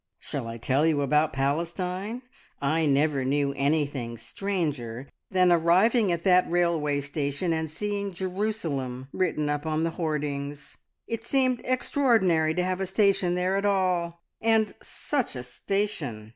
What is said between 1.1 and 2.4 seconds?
Palestine?